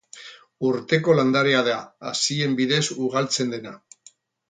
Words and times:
Urteko 0.69 1.17
landarea 1.19 1.61
da, 1.69 1.77
hazien 2.15 2.59
bidez 2.63 2.83
ugaltzen 3.07 3.57
dena. 3.59 3.79